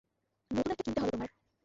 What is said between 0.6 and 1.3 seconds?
একটা কিনতে হবে তোমার।